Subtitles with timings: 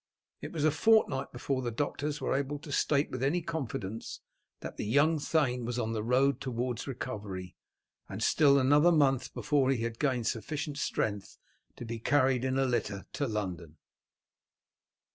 [0.41, 4.19] It was a fortnight before the doctors were able to state with any confidence
[4.61, 7.55] that the young thane was on the road towards recovery,
[8.09, 11.37] and still another month before he had gained sufficient strength
[11.75, 13.77] to be carried in a litter to London.